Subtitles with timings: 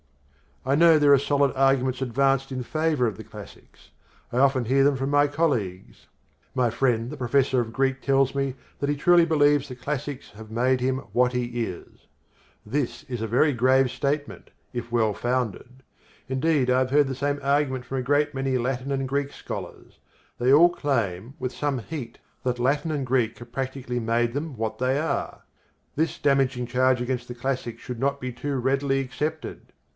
[0.65, 3.91] I know there are solid arguments advanced in favour of the classics.
[4.31, 6.07] I often hear them from my colleagues.
[6.55, 10.49] My friend the professor of Greek tells me that he truly believes the classics have
[10.51, 12.07] made him what he is.
[12.63, 15.81] This is a very grave statement, if well founded.
[16.27, 19.99] Indeed I have heard the same argument from a great many Latin and Greek scholars.
[20.39, 24.77] They all claim, with some heat, that Latin and Greek have practically made them what
[24.79, 25.41] they are.
[25.95, 29.71] This damaging charge against the classics should not be too readily accepted.